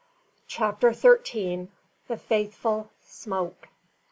[0.47, 1.69] CHAPTER THIRTEEN.
[2.07, 3.67] THE FAITHFUL "SMOKE."